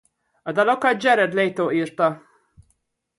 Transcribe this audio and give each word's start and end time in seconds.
A 0.43 0.51
dalokat 0.51 1.01
Jared 1.03 1.33
Leto 1.33 1.71
írta. 1.71 2.23